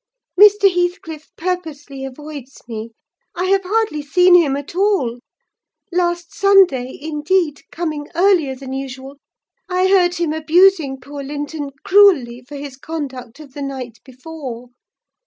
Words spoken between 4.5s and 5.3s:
at all.